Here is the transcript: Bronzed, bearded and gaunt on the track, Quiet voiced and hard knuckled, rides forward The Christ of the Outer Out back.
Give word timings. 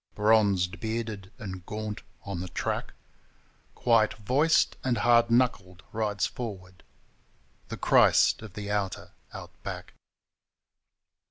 Bronzed, 0.15 0.79
bearded 0.79 1.31
and 1.37 1.63
gaunt 1.67 2.01
on 2.25 2.39
the 2.39 2.47
track, 2.47 2.93
Quiet 3.75 4.15
voiced 4.15 4.75
and 4.83 4.97
hard 4.97 5.29
knuckled, 5.29 5.83
rides 5.91 6.25
forward 6.25 6.81
The 7.67 7.77
Christ 7.77 8.41
of 8.41 8.53
the 8.55 8.71
Outer 8.71 9.11
Out 9.31 9.51
back. 9.61 9.93